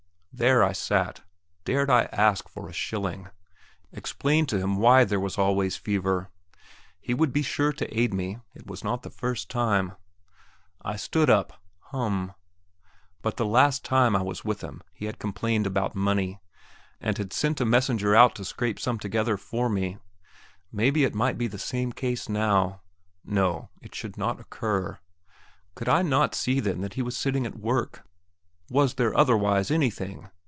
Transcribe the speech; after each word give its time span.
There 0.33 0.63
I 0.63 0.71
sat. 0.71 1.21
Dared 1.65 1.89
I 1.91 2.03
ask 2.05 2.47
for 2.49 2.67
a 2.67 2.73
shilling? 2.73 3.27
explain 3.91 4.47
to 4.47 4.57
him 4.57 4.77
why 4.77 5.03
there 5.03 5.19
was 5.19 5.37
always 5.37 5.75
fever? 5.75 6.29
He 6.99 7.13
would 7.13 7.31
be 7.33 7.43
sure 7.43 7.73
to 7.73 7.99
aid 7.99 8.11
me; 8.13 8.39
it 8.55 8.65
was 8.65 8.81
not 8.83 9.03
the 9.03 9.11
first 9.11 9.49
time. 9.51 9.91
I 10.83 10.95
stood 10.95 11.29
up. 11.29 11.61
Hum! 11.89 12.33
But 13.21 13.37
the 13.37 13.45
last 13.45 13.83
time 13.85 14.15
I 14.15 14.23
was 14.23 14.43
with 14.45 14.61
him 14.61 14.81
he 14.93 15.05
had 15.05 15.19
complained 15.19 15.67
about 15.67 15.93
money, 15.95 16.39
and 17.01 17.17
had 17.19 17.33
sent 17.33 17.61
a 17.61 17.65
messenger 17.65 18.15
out 18.15 18.33
to 18.35 18.45
scrape 18.45 18.79
some 18.79 18.97
together 18.97 19.35
for 19.37 19.69
me. 19.69 19.97
Maybe 20.71 21.03
it 21.03 21.13
might 21.13 21.37
be 21.37 21.47
the 21.47 21.59
same 21.59 21.91
case 21.91 22.29
now. 22.29 22.81
No; 23.23 23.69
it 23.81 23.93
should 23.93 24.17
not 24.17 24.39
occur! 24.39 24.97
Could 25.75 25.89
I 25.89 26.01
not 26.01 26.33
see 26.33 26.59
then 26.61 26.81
that 26.81 26.93
he 26.95 27.03
was 27.03 27.17
sitting 27.17 27.45
at 27.45 27.59
work? 27.59 28.05
Was 28.69 28.93
there 28.93 29.13
otherwise 29.17 29.69
anything? 29.69 30.29